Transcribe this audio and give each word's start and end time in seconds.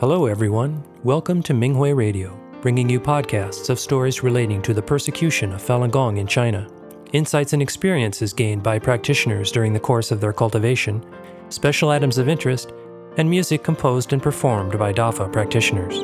Hello, 0.00 0.24
everyone. 0.24 0.82
Welcome 1.04 1.42
to 1.42 1.52
Minghui 1.52 1.94
Radio, 1.94 2.34
bringing 2.62 2.88
you 2.88 2.98
podcasts 2.98 3.68
of 3.68 3.78
stories 3.78 4.22
relating 4.22 4.62
to 4.62 4.72
the 4.72 4.80
persecution 4.80 5.52
of 5.52 5.60
Falun 5.60 5.90
Gong 5.90 6.16
in 6.16 6.26
China, 6.26 6.66
insights 7.12 7.52
and 7.52 7.60
experiences 7.60 8.32
gained 8.32 8.62
by 8.62 8.78
practitioners 8.78 9.52
during 9.52 9.74
the 9.74 9.78
course 9.78 10.10
of 10.10 10.18
their 10.18 10.32
cultivation, 10.32 11.04
special 11.50 11.90
items 11.90 12.16
of 12.16 12.30
interest, 12.30 12.72
and 13.18 13.28
music 13.28 13.62
composed 13.62 14.14
and 14.14 14.22
performed 14.22 14.78
by 14.78 14.90
DAFA 14.90 15.30
practitioners. 15.30 15.98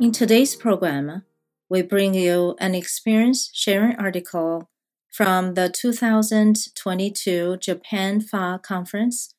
In 0.00 0.12
today's 0.12 0.56
program, 0.56 1.24
we 1.68 1.82
bring 1.82 2.14
you 2.14 2.56
an 2.58 2.74
experience 2.74 3.50
sharing 3.52 3.96
article 3.96 4.70
from 5.16 5.54
the 5.54 5.70
2022 5.70 7.56
Japan 7.56 8.20
Fa 8.20 8.60
Conference 8.62 9.32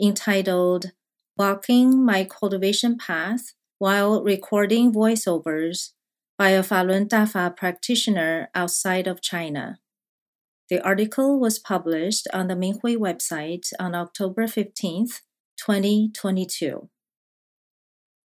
entitled 0.00 0.92
Walking 1.36 2.04
My 2.04 2.22
Cultivation 2.22 2.96
Path 2.96 3.52
While 3.80 4.22
Recording 4.22 4.92
Voiceovers 4.92 5.90
by 6.38 6.50
a 6.50 6.62
Falun 6.62 7.08
Dafa 7.08 7.56
practitioner 7.56 8.48
outside 8.54 9.08
of 9.08 9.20
China. 9.20 9.80
The 10.70 10.80
article 10.84 11.40
was 11.40 11.58
published 11.58 12.28
on 12.32 12.46
the 12.46 12.54
Minghui 12.54 12.96
website 12.96 13.72
on 13.80 13.96
October 13.96 14.46
15, 14.46 15.08
2022. 15.56 16.88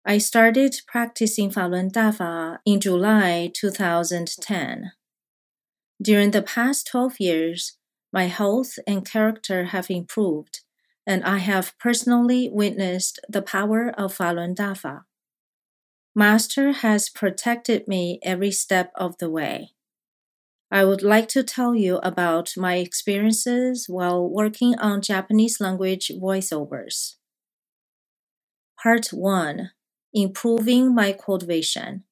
I 0.05 0.17
started 0.17 0.75
practicing 0.85 1.49
Falun 1.49 1.93
Dafa 1.93 2.57
in 2.65 2.81
July 2.81 3.49
2010. 3.55 4.91
During 6.01 6.31
the 6.31 6.41
past 6.41 6.87
12 6.87 7.19
years, 7.19 7.77
my 8.13 8.25
health 8.27 8.79
and 8.87 9.05
character 9.05 9.65
have 9.65 9.89
improved, 9.89 10.61
and 11.05 11.23
I 11.23 11.39
have 11.39 11.77
personally 11.77 12.49
witnessed 12.51 13.19
the 13.27 13.41
power 13.41 13.89
of 13.89 14.15
Falun 14.17 14.55
Dafa. 14.55 15.03
Master 16.15 16.71
has 16.71 17.09
protected 17.09 17.87
me 17.87 18.19
every 18.23 18.51
step 18.51 18.91
of 18.95 19.17
the 19.19 19.29
way. 19.29 19.73
I 20.71 20.85
would 20.85 21.01
like 21.01 21.27
to 21.29 21.43
tell 21.43 21.75
you 21.75 21.97
about 21.97 22.53
my 22.55 22.75
experiences 22.75 23.85
while 23.89 24.27
working 24.27 24.77
on 24.79 25.01
Japanese 25.01 25.59
language 25.59 26.11
voiceovers. 26.15 27.15
Part 28.81 29.07
1 29.07 29.71
Improving 30.13 30.95
my 30.95 31.11
cultivation. 31.11 32.03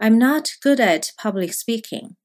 I'm 0.00 0.18
not 0.18 0.50
good 0.62 0.80
at 0.80 1.12
public 1.18 1.54
speaking. 1.54 2.17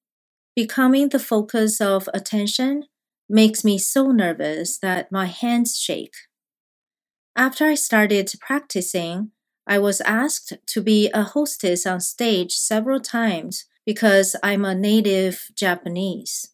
Becoming 0.55 1.09
the 1.09 1.19
focus 1.19 1.81
of 1.81 2.09
attention 2.13 2.83
makes 3.27 3.63
me 3.63 3.77
so 3.77 4.11
nervous 4.11 4.77
that 4.79 5.11
my 5.11 5.25
hands 5.25 5.77
shake. 5.77 6.13
After 7.35 7.65
I 7.65 7.75
started 7.75 8.31
practicing, 8.39 9.31
I 9.65 9.79
was 9.79 10.01
asked 10.01 10.53
to 10.67 10.81
be 10.81 11.09
a 11.11 11.23
hostess 11.23 11.87
on 11.87 12.01
stage 12.01 12.53
several 12.53 12.99
times 12.99 13.65
because 13.85 14.35
I'm 14.43 14.63
a 14.63 14.75
native 14.75 15.47
Japanese. 15.55 16.51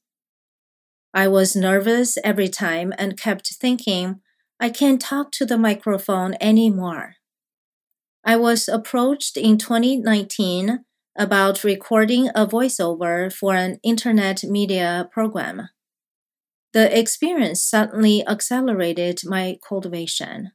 I 1.13 1.27
was 1.27 1.55
nervous 1.55 2.17
every 2.23 2.47
time 2.47 2.93
and 2.97 3.19
kept 3.19 3.47
thinking, 3.55 4.21
I 4.59 4.69
can't 4.69 5.01
talk 5.01 5.31
to 5.33 5.45
the 5.45 5.57
microphone 5.57 6.35
anymore. 6.39 7.15
I 8.23 8.37
was 8.37 8.69
approached 8.69 9.35
in 9.37 9.57
2019 9.57 10.85
about 11.19 11.65
recording 11.65 12.29
a 12.29 12.47
voiceover 12.47 13.31
for 13.31 13.53
an 13.53 13.77
internet 13.83 14.41
media 14.43 15.09
program. 15.11 15.67
The 16.71 16.97
experience 16.97 17.61
suddenly 17.61 18.25
accelerated 18.25 19.19
my 19.25 19.57
cultivation. 19.67 20.51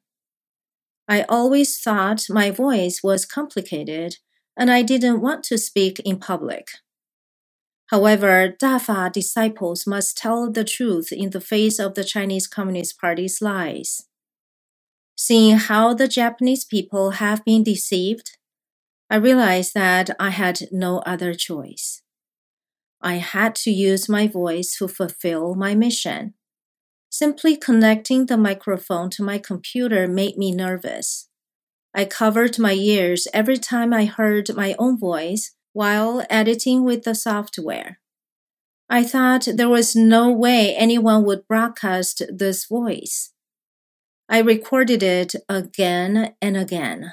I 1.07 1.25
always 1.29 1.79
thought 1.79 2.31
my 2.31 2.51
voice 2.51 3.03
was 3.05 3.27
complicated 3.27 4.17
and 4.57 4.71
I 4.71 4.81
didn't 4.81 5.21
want 5.21 5.45
to 5.45 5.59
speak 5.59 6.01
in 6.01 6.19
public. 6.19 6.69
However, 7.89 8.55
Dafa 8.59 9.13
disciples 9.13 9.87
must 9.87 10.17
tell 10.17 10.51
the 10.51 10.65
truth 10.65 11.13
in 11.13 11.31
the 11.31 11.43
face 11.43 11.79
of 11.79 11.95
the 11.95 12.05
Chinese 12.05 12.47
Communist 12.47 12.99
Party's 12.99 13.43
lies. 13.43 14.09
Seeing 15.15 15.59
how 15.59 15.93
the 15.93 16.09
Japanese 16.09 16.65
people 16.65 17.11
have 17.23 17.45
been 17.45 17.63
deceived, 17.63 18.39
I 19.11 19.17
realized 19.17 19.75
that 19.75 20.11
I 20.19 20.31
had 20.31 20.69
no 20.73 20.99
other 21.01 21.35
choice. 21.35 22.03
I 23.01 23.15
had 23.17 23.55
to 23.57 23.71
use 23.71 24.09
my 24.09 24.27
voice 24.27 24.77
to 24.79 24.89
fulfill 24.89 25.55
my 25.55 25.75
mission. 25.75 26.35
Simply 27.11 27.57
connecting 27.57 28.27
the 28.27 28.37
microphone 28.37 29.11
to 29.11 29.23
my 29.23 29.39
computer 29.39 30.09
made 30.09 30.37
me 30.37 30.53
nervous. 30.53 31.29
I 31.95 32.07
covered 32.07 32.59
my 32.59 32.73
ears 32.73 33.29
every 33.33 33.59
time 33.59 33.93
I 33.93 34.07
heard 34.07 34.57
my 34.57 34.75
own 34.79 34.99
voice 34.99 35.55
while 35.73 36.25
editing 36.29 36.83
with 36.83 37.05
the 37.05 37.15
software. 37.15 38.01
I 38.89 39.05
thought 39.05 39.49
there 39.55 39.69
was 39.69 39.95
no 39.95 40.31
way 40.31 40.75
anyone 40.75 41.25
would 41.25 41.47
broadcast 41.47 42.23
this 42.33 42.65
voice. 42.65 43.33
I 44.29 44.41
recorded 44.41 45.03
it 45.03 45.35
again 45.49 46.35
and 46.41 46.57
again. 46.57 47.13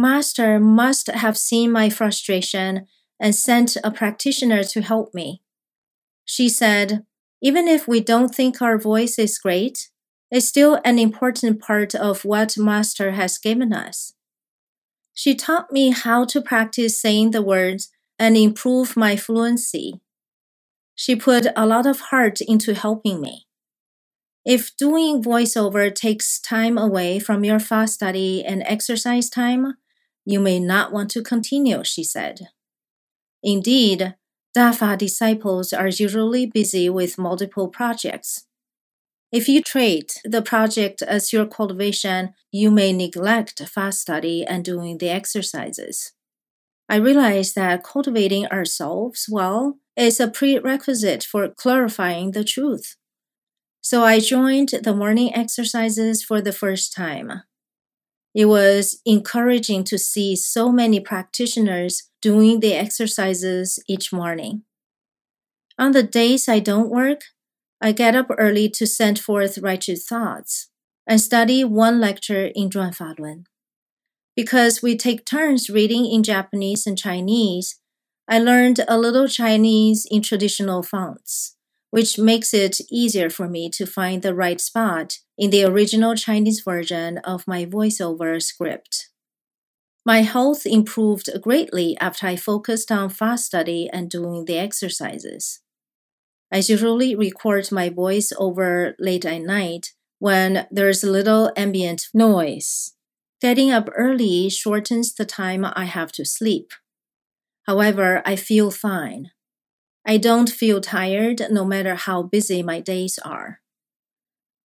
Master 0.00 0.60
must 0.60 1.08
have 1.08 1.36
seen 1.36 1.72
my 1.72 1.90
frustration 1.90 2.86
and 3.18 3.34
sent 3.34 3.76
a 3.82 3.90
practitioner 3.90 4.62
to 4.62 4.80
help 4.80 5.12
me. 5.12 5.42
She 6.24 6.48
said, 6.48 7.04
Even 7.42 7.66
if 7.66 7.88
we 7.88 7.98
don't 7.98 8.32
think 8.32 8.62
our 8.62 8.78
voice 8.78 9.18
is 9.18 9.38
great, 9.38 9.90
it's 10.30 10.46
still 10.46 10.80
an 10.84 11.00
important 11.00 11.60
part 11.60 11.96
of 11.96 12.24
what 12.24 12.56
Master 12.56 13.10
has 13.10 13.38
given 13.38 13.72
us. 13.72 14.12
She 15.14 15.34
taught 15.34 15.72
me 15.72 15.90
how 15.90 16.24
to 16.26 16.40
practice 16.40 17.00
saying 17.00 17.32
the 17.32 17.42
words 17.42 17.90
and 18.20 18.36
improve 18.36 18.96
my 18.96 19.16
fluency. 19.16 20.00
She 20.94 21.16
put 21.16 21.48
a 21.56 21.66
lot 21.66 21.86
of 21.86 22.00
heart 22.12 22.40
into 22.40 22.72
helping 22.74 23.20
me. 23.20 23.46
If 24.44 24.76
doing 24.76 25.24
voiceover 25.24 25.92
takes 25.92 26.38
time 26.38 26.78
away 26.78 27.18
from 27.18 27.42
your 27.44 27.58
Fa 27.58 27.88
study 27.88 28.44
and 28.44 28.62
exercise 28.64 29.28
time, 29.28 29.74
you 30.28 30.38
may 30.38 30.60
not 30.60 30.92
want 30.92 31.10
to 31.10 31.22
continue, 31.22 31.82
she 31.82 32.04
said. 32.04 32.48
Indeed, 33.42 34.14
Dafa 34.54 34.98
disciples 34.98 35.72
are 35.72 35.88
usually 35.88 36.44
busy 36.44 36.90
with 36.90 37.16
multiple 37.16 37.68
projects. 37.68 38.44
If 39.32 39.48
you 39.48 39.62
treat 39.62 40.20
the 40.26 40.42
project 40.42 41.00
as 41.00 41.32
your 41.32 41.46
cultivation, 41.46 42.34
you 42.52 42.70
may 42.70 42.92
neglect 42.92 43.66
Fa 43.66 43.90
study 43.90 44.44
and 44.44 44.62
doing 44.62 44.98
the 44.98 45.08
exercises. 45.08 46.12
I 46.90 46.96
realize 46.96 47.54
that 47.54 47.82
cultivating 47.82 48.44
ourselves 48.48 49.28
well 49.30 49.78
is 49.96 50.20
a 50.20 50.28
prerequisite 50.28 51.24
for 51.24 51.48
clarifying 51.48 52.32
the 52.32 52.44
truth. 52.44 52.96
So 53.80 54.04
I 54.04 54.20
joined 54.20 54.74
the 54.82 54.94
morning 54.94 55.34
exercises 55.34 56.22
for 56.22 56.42
the 56.42 56.52
first 56.52 56.94
time. 56.94 57.44
It 58.38 58.44
was 58.44 59.00
encouraging 59.04 59.82
to 59.90 59.98
see 59.98 60.36
so 60.36 60.70
many 60.70 61.00
practitioners 61.00 62.04
doing 62.22 62.60
the 62.60 62.72
exercises 62.72 63.82
each 63.88 64.12
morning. 64.12 64.62
On 65.76 65.90
the 65.90 66.04
days 66.04 66.48
I 66.48 66.60
don't 66.60 66.88
work, 66.88 67.22
I 67.80 67.90
get 67.90 68.14
up 68.14 68.28
early 68.38 68.68
to 68.68 68.86
send 68.86 69.18
forth 69.18 69.58
righteous 69.58 70.06
thoughts 70.06 70.70
and 71.04 71.20
study 71.20 71.64
one 71.64 71.98
lecture 71.98 72.52
in 72.54 72.70
Zhuan 72.70 72.96
Falun. 72.96 73.42
Because 74.36 74.82
we 74.82 74.96
take 74.96 75.26
turns 75.26 75.68
reading 75.68 76.06
in 76.06 76.22
Japanese 76.22 76.86
and 76.86 76.96
Chinese, 76.96 77.80
I 78.28 78.38
learned 78.38 78.84
a 78.86 78.98
little 78.98 79.26
Chinese 79.26 80.06
in 80.08 80.22
traditional 80.22 80.84
fonts 80.84 81.56
which 81.90 82.18
makes 82.18 82.52
it 82.52 82.80
easier 82.90 83.30
for 83.30 83.48
me 83.48 83.70
to 83.70 83.86
find 83.86 84.22
the 84.22 84.34
right 84.34 84.60
spot 84.60 85.18
in 85.36 85.50
the 85.50 85.64
original 85.64 86.14
Chinese 86.14 86.60
version 86.60 87.18
of 87.18 87.46
my 87.46 87.64
voiceover 87.64 88.42
script. 88.42 89.08
My 90.04 90.22
health 90.22 90.64
improved 90.64 91.28
greatly 91.42 91.96
after 92.00 92.26
I 92.26 92.36
focused 92.36 92.90
on 92.90 93.10
Fa 93.10 93.36
study 93.36 93.90
and 93.92 94.10
doing 94.10 94.44
the 94.44 94.58
exercises. 94.58 95.60
I 96.50 96.58
usually 96.58 97.14
record 97.14 97.70
my 97.70 97.90
voice 97.90 98.32
over 98.38 98.94
late 98.98 99.26
at 99.26 99.42
night 99.42 99.92
when 100.18 100.66
there's 100.70 101.04
little 101.04 101.52
ambient 101.56 102.06
noise. 102.14 102.94
Getting 103.40 103.70
up 103.70 103.88
early 103.94 104.48
shortens 104.48 105.14
the 105.14 105.26
time 105.26 105.64
I 105.64 105.84
have 105.84 106.10
to 106.12 106.24
sleep. 106.24 106.72
However, 107.66 108.22
I 108.24 108.34
feel 108.34 108.70
fine. 108.70 109.30
I 110.08 110.16
don't 110.16 110.48
feel 110.48 110.80
tired 110.80 111.42
no 111.50 111.66
matter 111.66 111.94
how 111.94 112.22
busy 112.22 112.62
my 112.62 112.80
days 112.80 113.18
are. 113.26 113.60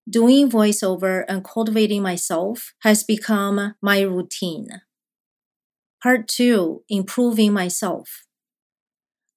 Doing 0.10 0.50
voiceover 0.50 1.26
and 1.28 1.44
cultivating 1.44 2.02
myself 2.02 2.74
has 2.80 3.04
become 3.04 3.76
my 3.82 4.00
routine. 4.04 4.70
Part 6.02 6.30
2 6.30 6.84
Improving 6.88 7.52
Myself. 7.52 8.24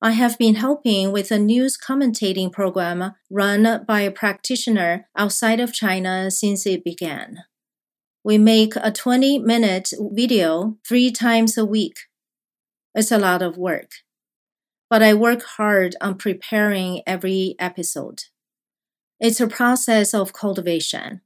I 0.01 0.13
have 0.13 0.39
been 0.39 0.55
helping 0.55 1.11
with 1.11 1.33
a 1.33 1.41
news 1.41 1.77
commentating 1.77 2.53
program 2.53 3.15
run 3.29 3.85
by 3.85 4.03
a 4.03 4.13
practitioner 4.13 5.09
outside 5.17 5.59
of 5.59 5.73
China 5.73 6.31
since 6.31 6.67
it 6.67 6.85
began. 6.85 7.39
We 8.23 8.39
make 8.39 8.75
a 8.77 8.93
20 8.93 9.41
minute 9.41 9.91
video 9.99 10.77
three 10.87 11.11
times 11.11 11.59
a 11.59 11.65
week. 11.65 11.97
It's 12.95 13.11
a 13.11 13.19
lot 13.19 13.43
of 13.43 13.59
work, 13.59 13.91
but 14.89 15.03
I 15.03 15.15
work 15.15 15.43
hard 15.43 15.97
on 16.01 16.19
preparing 16.19 17.03
every 17.07 17.55
episode. 17.59 18.25
It's 19.19 19.41
a 19.41 19.49
process 19.49 20.15
of 20.15 20.33
cultivation. 20.33 21.23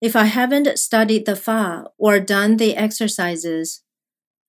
If 0.00 0.14
I 0.16 0.24
haven't 0.24 0.78
studied 0.78 1.26
the 1.26 1.36
Fa 1.36 1.86
or 1.98 2.20
done 2.20 2.56
the 2.56 2.76
exercises, 2.76 3.82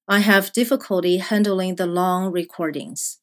I 0.08 0.20
have 0.20 0.54
difficulty 0.54 1.18
handling 1.18 1.76
the 1.76 1.88
long 1.88 2.32
recordings. 2.32 3.20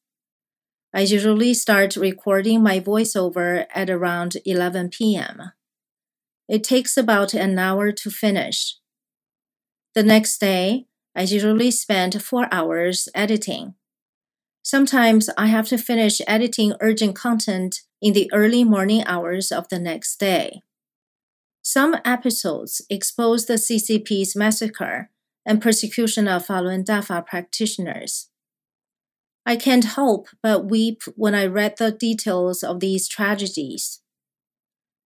I 0.94 1.02
usually 1.02 1.54
start 1.54 1.96
recording 1.96 2.62
my 2.62 2.80
voiceover 2.80 3.66
at 3.74 3.88
around 3.88 4.36
11 4.44 4.90
p.m. 4.90 5.52
It 6.48 6.64
takes 6.64 6.96
about 6.96 7.32
an 7.32 7.58
hour 7.58 7.92
to 7.92 8.10
finish. 8.10 8.76
The 9.94 10.02
next 10.02 10.38
day, 10.38 10.86
I 11.14 11.22
usually 11.22 11.70
spend 11.70 12.22
four 12.22 12.48
hours 12.52 13.08
editing. 13.14 13.74
Sometimes 14.62 15.28
I 15.36 15.46
have 15.46 15.66
to 15.68 15.76
finish 15.76 16.20
editing 16.26 16.74
urgent 16.80 17.16
content 17.16 17.80
in 18.00 18.12
the 18.12 18.30
early 18.32 18.62
morning 18.62 19.04
hours 19.06 19.50
of 19.50 19.68
the 19.68 19.78
next 19.78 20.18
day. 20.20 20.62
Some 21.62 21.96
episodes 22.04 22.80
expose 22.88 23.46
the 23.46 23.54
CCP's 23.54 24.36
massacre 24.36 25.10
and 25.44 25.60
persecution 25.60 26.28
of 26.28 26.46
Falun 26.46 26.84
Dafa 26.84 27.26
practitioners. 27.26 28.28
I 29.44 29.56
can't 29.56 29.84
help 29.84 30.28
but 30.42 30.70
weep 30.70 31.02
when 31.16 31.34
I 31.34 31.46
read 31.46 31.76
the 31.78 31.90
details 31.90 32.62
of 32.62 32.78
these 32.78 33.08
tragedies. 33.08 34.00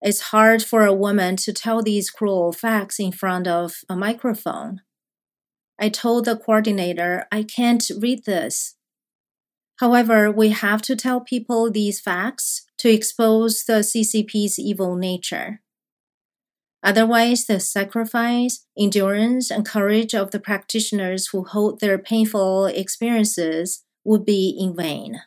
It's 0.02 0.30
hard 0.32 0.62
for 0.62 0.84
a 0.84 0.94
woman 0.94 1.36
to 1.36 1.52
tell 1.54 1.82
these 1.82 2.10
cruel 2.10 2.52
facts 2.52 3.00
in 3.00 3.12
front 3.12 3.48
of 3.48 3.76
a 3.88 3.96
microphone. 3.96 4.82
I 5.78 5.88
told 5.88 6.26
the 6.26 6.36
coordinator 6.36 7.26
I 7.32 7.42
can't 7.42 7.84
read 7.98 8.24
this. 8.24 8.75
However, 9.76 10.30
we 10.30 10.50
have 10.50 10.80
to 10.82 10.96
tell 10.96 11.20
people 11.20 11.70
these 11.70 12.00
facts 12.00 12.64
to 12.78 12.90
expose 12.90 13.64
the 13.64 13.82
CCP's 13.82 14.58
evil 14.58 14.96
nature. 14.96 15.60
Otherwise, 16.82 17.46
the 17.46 17.58
sacrifice, 17.58 18.64
endurance, 18.78 19.50
and 19.50 19.66
courage 19.66 20.14
of 20.14 20.30
the 20.30 20.40
practitioners 20.40 21.28
who 21.28 21.44
hold 21.44 21.80
their 21.80 21.98
painful 21.98 22.66
experiences 22.66 23.82
would 24.04 24.24
be 24.24 24.56
in 24.58 24.76
vain. 24.76 25.20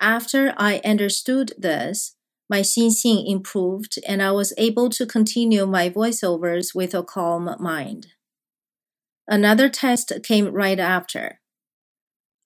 After 0.00 0.54
I 0.56 0.80
understood 0.84 1.52
this, 1.58 2.16
my 2.48 2.60
xinxing 2.60 3.30
improved 3.30 3.98
and 4.06 4.22
I 4.22 4.32
was 4.32 4.54
able 4.56 4.88
to 4.90 5.06
continue 5.06 5.66
my 5.66 5.90
voiceovers 5.90 6.74
with 6.74 6.94
a 6.94 7.02
calm 7.02 7.54
mind. 7.60 8.08
Another 9.26 9.68
test 9.68 10.12
came 10.22 10.46
right 10.46 10.78
after. 10.78 11.40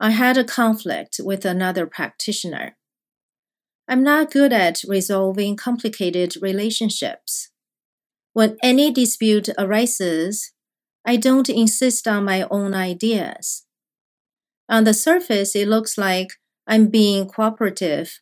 I 0.03 0.11
had 0.11 0.37
a 0.37 0.43
conflict 0.43 1.21
with 1.23 1.45
another 1.45 1.87
practitioner. 1.87 2.77
I'm 3.89 4.03
not 4.03 4.33
good 4.33 4.53
at 4.53 4.83
resolving 4.89 5.55
complicated 5.55 6.35
relationships. 6.43 7.51
When 8.33 8.57
any 8.65 8.93
dispute 8.93 9.49
arises, 9.57 10.51
I 11.07 11.17
don't 11.17 11.49
insist 11.49 12.09
on 12.09 12.25
my 12.25 12.43
own 12.51 12.75
ideas. 12.75 13.65
On 14.69 14.83
the 14.83 14.93
surface, 14.93 15.55
it 15.55 15.69
looks 15.69 15.97
like 15.97 16.31
I'm 16.67 16.89
being 16.89 17.29
cooperative, 17.29 18.19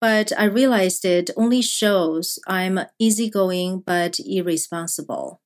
but 0.00 0.32
I 0.36 0.44
realized 0.46 1.04
it 1.04 1.30
only 1.36 1.62
shows 1.62 2.40
I'm 2.48 2.80
easygoing 2.98 3.84
but 3.86 4.16
irresponsible. 4.18 5.40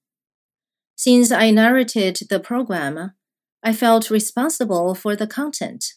Since 0.96 1.30
I 1.30 1.50
narrated 1.50 2.20
the 2.30 2.40
program, 2.40 3.12
I 3.62 3.72
felt 3.72 4.10
responsible 4.10 4.94
for 4.94 5.16
the 5.16 5.26
content. 5.26 5.94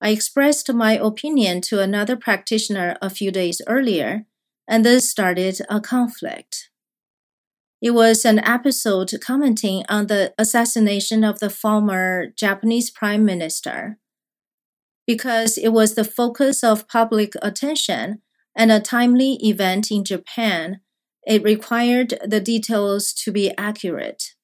I 0.00 0.10
expressed 0.10 0.72
my 0.72 0.92
opinion 0.92 1.60
to 1.62 1.80
another 1.80 2.16
practitioner 2.16 2.96
a 3.02 3.10
few 3.10 3.32
days 3.32 3.60
earlier, 3.66 4.26
and 4.68 4.84
this 4.84 5.10
started 5.10 5.60
a 5.68 5.80
conflict. 5.80 6.70
It 7.80 7.90
was 7.90 8.24
an 8.24 8.40
episode 8.40 9.12
commenting 9.20 9.84
on 9.88 10.06
the 10.06 10.34
assassination 10.38 11.24
of 11.24 11.38
the 11.38 11.50
former 11.50 12.26
Japanese 12.36 12.90
prime 12.90 13.24
minister. 13.24 13.98
Because 15.06 15.56
it 15.56 15.70
was 15.70 15.94
the 15.94 16.04
focus 16.04 16.62
of 16.62 16.88
public 16.88 17.32
attention 17.40 18.22
and 18.54 18.70
a 18.70 18.80
timely 18.80 19.34
event 19.42 19.90
in 19.90 20.04
Japan, 20.04 20.80
it 21.24 21.42
required 21.42 22.18
the 22.24 22.40
details 22.40 23.12
to 23.12 23.32
be 23.32 23.52
accurate. 23.56 24.34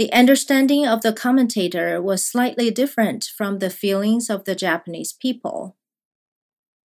The 0.00 0.10
understanding 0.14 0.86
of 0.86 1.02
the 1.02 1.12
commentator 1.12 2.00
was 2.00 2.24
slightly 2.24 2.70
different 2.70 3.26
from 3.36 3.58
the 3.58 3.68
feelings 3.68 4.30
of 4.30 4.46
the 4.46 4.54
Japanese 4.54 5.12
people. 5.12 5.76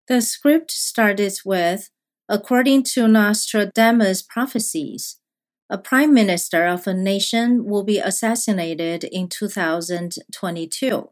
The 0.08 0.22
script 0.22 0.72
started 0.72 1.34
with, 1.44 1.90
according 2.30 2.84
to 2.94 3.10
Nostradamus' 3.10 4.22
prophecies, 4.22 5.18
a 5.70 5.78
prime 5.78 6.14
minister 6.14 6.66
of 6.66 6.88
a 6.88 6.94
nation 6.94 7.66
will 7.66 7.84
be 7.84 8.00
assassinated 8.00 9.04
in 9.04 9.28
2022. 9.28 11.10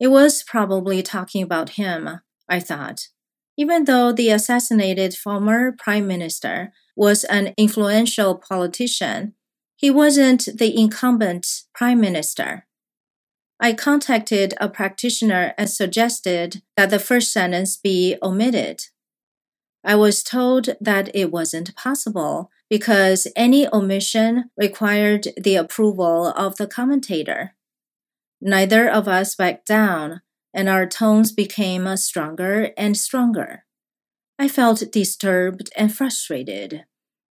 It 0.00 0.08
was 0.08 0.42
probably 0.42 1.00
talking 1.00 1.44
about 1.44 1.78
him, 1.78 2.22
I 2.48 2.58
thought, 2.58 3.06
even 3.56 3.84
though 3.84 4.10
the 4.10 4.30
assassinated 4.30 5.14
former 5.14 5.70
prime 5.70 6.08
minister 6.08 6.72
was 6.96 7.22
an 7.22 7.54
influential 7.56 8.34
politician. 8.34 9.34
He 9.76 9.90
wasn't 9.90 10.48
the 10.56 10.78
incumbent 10.78 11.62
prime 11.74 12.00
minister. 12.00 12.66
I 13.60 13.72
contacted 13.72 14.54
a 14.60 14.68
practitioner 14.68 15.54
and 15.56 15.70
suggested 15.70 16.62
that 16.76 16.90
the 16.90 16.98
first 16.98 17.32
sentence 17.32 17.76
be 17.76 18.16
omitted. 18.22 18.82
I 19.84 19.96
was 19.96 20.22
told 20.22 20.70
that 20.80 21.14
it 21.14 21.30
wasn't 21.30 21.76
possible 21.76 22.50
because 22.70 23.28
any 23.36 23.68
omission 23.72 24.50
required 24.56 25.28
the 25.36 25.56
approval 25.56 26.28
of 26.28 26.56
the 26.56 26.66
commentator. 26.66 27.54
Neither 28.40 28.88
of 28.88 29.06
us 29.08 29.34
backed 29.34 29.66
down, 29.66 30.22
and 30.52 30.68
our 30.68 30.86
tones 30.86 31.32
became 31.32 31.96
stronger 31.96 32.70
and 32.76 32.96
stronger. 32.96 33.64
I 34.38 34.48
felt 34.48 34.90
disturbed 34.90 35.70
and 35.76 35.94
frustrated. 35.94 36.84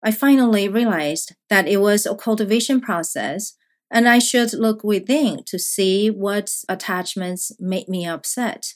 I 0.08 0.12
finally 0.12 0.70
realized 0.70 1.36
that 1.50 1.68
it 1.68 1.82
was 1.82 2.06
a 2.06 2.16
cultivation 2.16 2.80
process, 2.80 3.56
and 3.92 4.08
I 4.08 4.20
should 4.20 4.54
look 4.54 4.82
within 4.82 5.44
to 5.48 5.60
see 5.60 6.10
what 6.10 6.50
attachments 6.70 7.52
made 7.60 7.90
me 7.90 8.08
upset. 8.08 8.76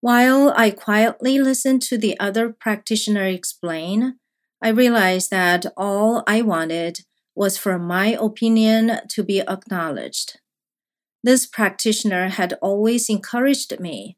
While 0.00 0.52
I 0.56 0.70
quietly 0.70 1.38
listened 1.38 1.80
to 1.82 1.96
the 1.96 2.18
other 2.18 2.50
practitioner 2.50 3.26
explain, 3.26 4.18
I 4.60 4.70
realized 4.70 5.30
that 5.30 5.64
all 5.76 6.24
I 6.26 6.42
wanted 6.42 7.02
was 7.36 7.56
for 7.56 7.78
my 7.78 8.08
opinion 8.20 9.02
to 9.10 9.22
be 9.22 9.42
acknowledged. 9.42 10.40
This 11.22 11.46
practitioner 11.46 12.30
had 12.30 12.54
always 12.60 13.08
encouraged 13.08 13.78
me, 13.78 14.16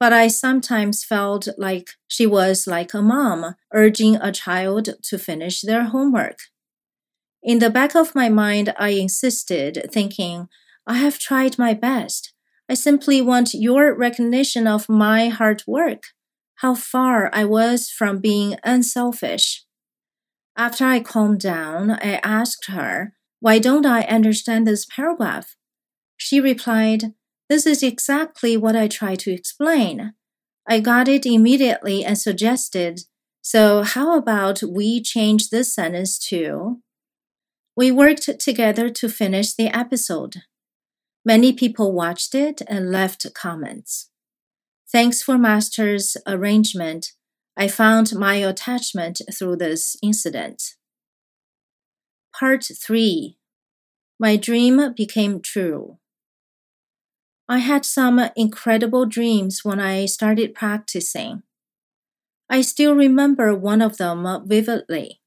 but 0.00 0.14
I 0.14 0.28
sometimes 0.28 1.04
felt 1.04 1.46
like 1.58 1.90
she 2.08 2.26
was 2.26 2.66
like 2.66 2.94
a 2.94 3.02
mom 3.02 3.54
urging 3.72 4.16
a 4.16 4.32
child 4.32 4.88
to 5.02 5.18
finish 5.18 5.60
their 5.60 5.84
homework. 5.84 6.38
In 7.42 7.58
the 7.58 7.68
back 7.68 7.94
of 7.94 8.14
my 8.14 8.30
mind, 8.30 8.74
I 8.78 8.90
insisted, 8.90 9.86
thinking, 9.92 10.48
I 10.86 10.94
have 10.94 11.18
tried 11.18 11.58
my 11.58 11.74
best. 11.74 12.32
I 12.68 12.74
simply 12.74 13.20
want 13.20 13.52
your 13.52 13.94
recognition 13.94 14.66
of 14.66 14.88
my 14.88 15.28
hard 15.28 15.62
work, 15.66 16.04
how 16.56 16.74
far 16.74 17.30
I 17.34 17.44
was 17.44 17.90
from 17.90 18.20
being 18.20 18.56
unselfish. 18.64 19.64
After 20.56 20.84
I 20.86 21.00
calmed 21.00 21.40
down, 21.40 21.90
I 21.90 22.20
asked 22.24 22.66
her, 22.68 23.12
Why 23.40 23.58
don't 23.58 23.86
I 23.86 24.02
understand 24.02 24.66
this 24.66 24.86
paragraph? 24.86 25.56
She 26.16 26.40
replied, 26.40 27.14
This 27.50 27.66
is 27.66 27.82
exactly 27.82 28.56
what 28.56 28.76
I 28.76 28.86
try 28.86 29.16
to 29.16 29.32
explain. 29.32 30.14
I 30.68 30.78
got 30.78 31.08
it 31.08 31.26
immediately 31.26 32.04
and 32.04 32.16
suggested, 32.16 33.00
So 33.42 33.82
how 33.82 34.16
about 34.16 34.62
we 34.62 35.02
change 35.02 35.50
this 35.50 35.74
sentence 35.74 36.16
to? 36.28 36.80
We 37.76 37.90
worked 37.90 38.30
together 38.38 38.88
to 38.90 39.08
finish 39.08 39.52
the 39.52 39.66
episode. 39.76 40.42
Many 41.24 41.52
people 41.52 41.92
watched 41.92 42.36
it 42.36 42.62
and 42.68 42.92
left 42.92 43.26
comments. 43.34 44.10
Thanks 44.92 45.20
for 45.20 45.36
Master's 45.36 46.16
arrangement 46.28 47.12
I 47.56 47.66
found 47.66 48.14
my 48.14 48.36
attachment 48.36 49.20
through 49.36 49.56
this 49.56 49.96
incident. 50.02 50.76
Part 52.32 52.64
3 52.64 53.36
My 54.20 54.36
dream 54.36 54.94
became 54.96 55.40
true. 55.40 55.99
I 57.50 57.58
had 57.58 57.84
some 57.84 58.20
incredible 58.36 59.06
dreams 59.06 59.64
when 59.64 59.80
I 59.80 60.06
started 60.06 60.54
practicing. 60.54 61.42
I 62.48 62.60
still 62.60 62.94
remember 62.94 63.52
one 63.56 63.82
of 63.82 63.96
them 63.96 64.24
vividly. 64.46 65.20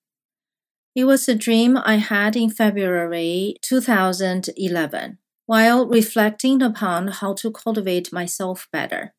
It 0.96 1.04
was 1.04 1.28
a 1.28 1.36
dream 1.36 1.76
I 1.76 1.96
had 1.96 2.38
in 2.38 2.50
February 2.50 3.56
2011 3.62 5.18
while 5.48 5.86
reflecting 5.86 6.62
upon 6.62 7.10
how 7.10 7.34
to 7.34 7.52
cultivate 7.52 8.14
myself 8.14 8.70
better. 8.72 9.14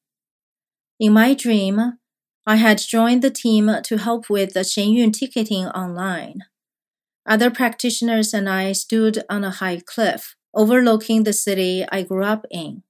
In 0.99 1.12
my 1.12 1.34
dream, 1.34 1.99
I 2.46 2.56
had 2.56 2.78
joined 2.78 3.20
the 3.20 3.30
team 3.30 3.70
to 3.84 3.99
help 3.99 4.30
with 4.30 4.54
the 4.54 4.64
Yun 4.76 5.12
ticketing 5.12 5.66
online. 5.66 6.44
Other 7.26 7.50
practitioners 7.50 8.32
and 8.32 8.49
I 8.49 8.73
stood 8.73 9.25
on 9.28 9.44
a 9.44 9.50
high 9.50 9.82
cliff 9.84 10.37
overlooking 10.54 11.25
the 11.25 11.34
city 11.34 11.84
I 11.92 12.02
grew 12.02 12.25
up 12.25 12.46
in. 12.50 12.82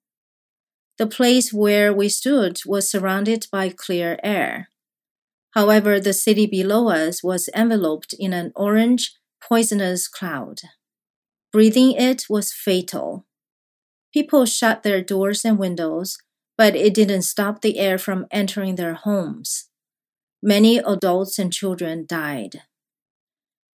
The 0.97 1.07
place 1.07 1.53
where 1.53 1.93
we 1.93 2.09
stood 2.09 2.61
was 2.65 2.89
surrounded 2.89 3.47
by 3.51 3.69
clear 3.71 4.19
air. 4.23 4.69
However, 5.51 5.99
the 5.99 6.13
city 6.13 6.47
below 6.47 6.89
us 6.89 7.23
was 7.23 7.49
enveloped 7.55 8.15
in 8.19 8.33
an 8.33 8.53
orange, 8.55 9.15
poisonous 9.43 10.09
cloud. 10.09 10.61
Breathing 11.53 11.93
it 11.93 12.25
was 12.29 12.53
fatal. 12.53 13.27
People 14.13 14.47
shut 14.47 14.83
their 14.83 15.03
doors 15.03 15.45
and 15.45 15.59
windows, 15.59 16.19
but 16.57 16.77
it 16.77 16.95
didn't 16.95 17.23
stop 17.23 17.61
the 17.61 17.79
air 17.79 17.99
from 17.99 18.27
entering 18.31 18.77
their 18.77 18.95
homes. 18.95 19.69
Many 20.43 20.79
adults 20.79 21.39
and 21.39 21.53
children 21.53 22.05
died. 22.07 22.63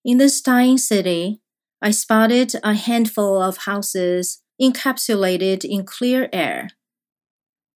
In 0.06 0.18
this 0.18 0.42
dying 0.42 0.78
city, 0.78 1.42
I 1.82 1.92
spotted 1.92 2.54
a 2.64 2.74
handful 2.74 3.42
of 3.42 3.66
houses 3.66 4.42
encapsulated 4.62 5.66
in 5.66 5.86
clear 5.86 6.30
air. 6.32 6.70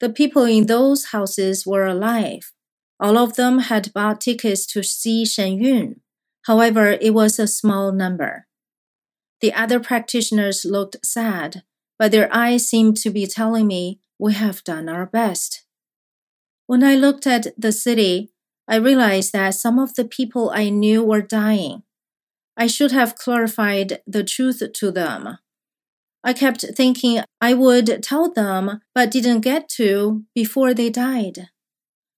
The 0.04 0.10
people 0.10 0.44
in 0.44 0.66
those 0.66 1.06
houses 1.16 1.66
were 1.66 1.86
alive. 1.86 2.52
All 3.00 3.18
of 3.18 3.38
them 3.38 3.60
had 3.60 3.94
bought 3.94 4.20
tickets 4.20 4.66
to 4.66 4.84
see 4.84 5.26
Shen 5.26 5.64
Yun. 5.64 6.02
However, 6.46 6.98
it 7.00 7.14
was 7.14 7.40
a 7.40 7.48
small 7.48 7.94
number. 7.94 8.46
The 9.40 9.54
other 9.54 9.80
practitioners 9.80 10.66
looked 10.66 10.98
sad, 11.06 11.64
but 11.98 12.12
their 12.12 12.28
eyes 12.36 12.68
seemed 12.68 12.98
to 12.98 13.12
be 13.12 13.26
telling 13.26 13.66
me, 13.66 14.02
We 14.20 14.34
have 14.34 14.66
done 14.66 14.90
our 14.90 15.06
best. 15.06 15.64
When 16.68 16.84
I 16.84 16.96
looked 16.96 17.26
at 17.26 17.58
the 17.58 17.72
city, 17.72 18.34
I 18.68 18.76
realized 18.76 19.32
that 19.32 19.56
some 19.56 19.80
of 19.80 19.96
the 19.96 20.04
people 20.04 20.52
I 20.54 20.68
knew 20.68 21.02
were 21.02 21.22
dying. 21.22 21.84
I 22.58 22.68
should 22.68 22.92
have 22.92 23.16
clarified 23.16 24.02
the 24.06 24.26
truth 24.26 24.62
to 24.74 24.92
them. 24.92 25.38
I 26.24 26.34
kept 26.34 26.64
thinking 26.76 27.22
I 27.42 27.54
would 27.54 28.02
tell 28.02 28.32
them, 28.32 28.80
but 28.96 29.12
didn't 29.12 29.42
get 29.42 29.68
to 29.70 30.24
before 30.34 30.74
they 30.74 30.90
died. 30.90 31.50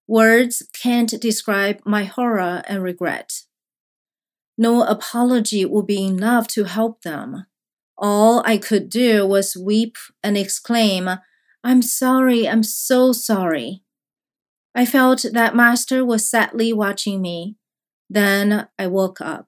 Words 0.07 0.61
can't 0.73 1.19
describe 1.19 1.81
my 1.85 2.03
horror 2.03 2.61
and 2.67 2.83
regret. 2.83 3.41
No 4.57 4.83
apology 4.83 5.65
would 5.65 5.87
be 5.87 6.05
enough 6.05 6.47
to 6.49 6.65
help 6.65 7.01
them. 7.01 7.47
All 7.97 8.43
I 8.45 8.57
could 8.57 8.89
do 8.89 9.25
was 9.25 9.57
weep 9.57 9.97
and 10.21 10.37
exclaim, 10.37 11.09
I'm 11.63 11.81
sorry, 11.81 12.47
I'm 12.47 12.61
so 12.61 13.11
sorry. 13.11 13.81
I 14.75 14.85
felt 14.85 15.25
that 15.33 15.55
Master 15.55 16.05
was 16.05 16.29
sadly 16.29 16.71
watching 16.71 17.21
me. 17.21 17.55
Then 18.07 18.67
I 18.77 18.85
woke 18.85 19.19
up. 19.19 19.47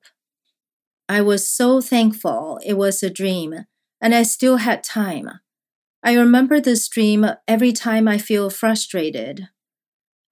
I 1.08 1.22
was 1.22 1.48
so 1.48 1.80
thankful 1.80 2.60
it 2.66 2.74
was 2.74 3.04
a 3.04 3.10
dream 3.10 3.66
and 4.02 4.14
I 4.14 4.24
still 4.24 4.58
had 4.58 4.84
time. 4.84 5.30
I 6.04 6.14
remember 6.14 6.60
this 6.60 6.88
dream 6.88 7.26
every 7.48 7.74
time 7.74 8.08
I 8.08 8.18
feel 8.18 8.50
frustrated. 8.50 9.50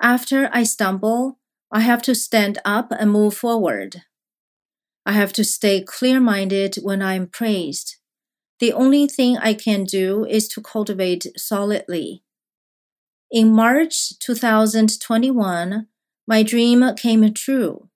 After 0.01 0.49
I 0.53 0.63
stumble, 0.63 1.39
I 1.71 1.81
have 1.81 2.01
to 2.03 2.15
stand 2.15 2.59
up 2.63 2.91
and 2.91 3.11
move 3.11 3.35
forward. 3.35 4.03
I 5.05 5.13
have 5.13 5.33
to 5.33 5.43
stay 5.43 5.81
clear 5.81 6.19
minded 6.19 6.75
when 6.81 7.01
I 7.01 7.15
am 7.15 7.27
praised. 7.27 7.97
The 8.59 8.73
only 8.73 9.07
thing 9.07 9.37
I 9.37 9.53
can 9.53 9.83
do 9.83 10.25
is 10.25 10.47
to 10.49 10.61
cultivate 10.61 11.27
solidly. 11.37 12.23
In 13.31 13.51
March 13.51 14.17
2021, 14.19 15.87
my 16.27 16.43
dream 16.43 16.83
came 16.95 17.33
true. 17.33 17.89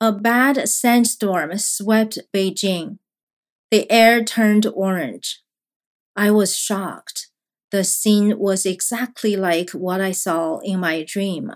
A 0.00 0.12
bad 0.12 0.68
sandstorm 0.68 1.56
swept 1.58 2.18
Beijing. 2.32 2.98
The 3.74 3.90
air 3.90 4.22
turned 4.22 4.66
orange. 4.66 5.42
I 6.14 6.30
was 6.30 6.56
shocked. 6.56 7.26
The 7.72 7.82
scene 7.82 8.38
was 8.38 8.64
exactly 8.64 9.34
like 9.34 9.70
what 9.70 10.00
I 10.00 10.12
saw 10.12 10.60
in 10.60 10.78
my 10.78 11.02
dream. 11.02 11.50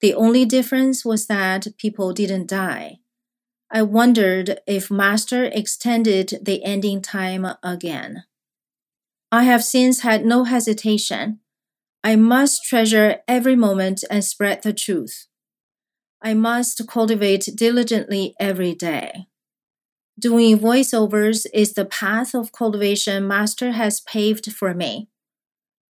The 0.00 0.12
only 0.14 0.44
difference 0.44 1.04
was 1.04 1.28
that 1.28 1.68
people 1.78 2.12
didn't 2.12 2.48
die. 2.48 2.98
I 3.70 3.82
wondered 3.82 4.58
if 4.66 4.90
Master 4.90 5.44
extended 5.44 6.40
the 6.42 6.64
ending 6.64 7.00
time 7.00 7.46
again. 7.62 8.24
I 9.30 9.44
have 9.44 9.62
since 9.62 10.00
had 10.00 10.24
no 10.24 10.42
hesitation. 10.42 11.38
I 12.02 12.16
must 12.16 12.64
treasure 12.64 13.20
every 13.28 13.54
moment 13.54 14.02
and 14.10 14.24
spread 14.24 14.64
the 14.64 14.72
truth. 14.72 15.28
I 16.20 16.34
must 16.34 16.88
cultivate 16.88 17.50
diligently 17.54 18.34
every 18.40 18.74
day. 18.74 19.28
Doing 20.18 20.58
voiceovers 20.58 21.46
is 21.54 21.72
the 21.74 21.84
path 21.86 22.34
of 22.34 22.52
cultivation 22.52 23.26
Master 23.26 23.72
has 23.72 24.00
paved 24.00 24.52
for 24.52 24.74
me. 24.74 25.08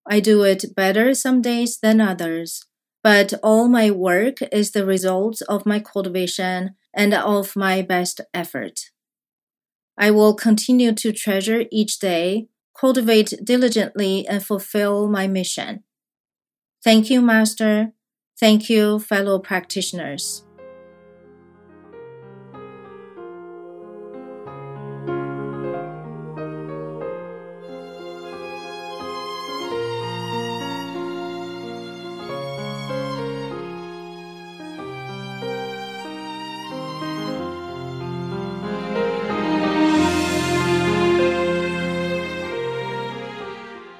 I 0.10 0.20
do 0.22 0.44
it 0.44 0.76
better 0.76 1.14
some 1.14 1.42
days 1.42 1.80
than 1.80 2.02
others, 2.02 2.66
but 3.04 3.34
all 3.44 3.68
my 3.70 3.92
work 3.92 4.42
is 4.52 4.72
the 4.72 4.86
result 4.86 5.42
of 5.50 5.66
my 5.66 5.80
cultivation 5.80 6.76
and 6.94 7.14
of 7.14 7.56
my 7.56 7.82
best 7.84 8.22
effort. 8.34 8.92
I 9.98 10.12
will 10.12 10.34
continue 10.34 10.94
to 10.94 11.12
treasure 11.12 11.66
each 11.72 12.00
day, 12.00 12.48
cultivate 12.80 13.34
diligently, 13.44 14.26
and 14.28 14.46
fulfill 14.46 15.10
my 15.10 15.28
mission. 15.28 15.84
Thank 16.84 17.10
you, 17.12 17.22
Master. 17.22 17.94
Thank 18.40 18.70
you, 18.70 19.00
fellow 19.00 19.40
practitioners. 19.40 20.47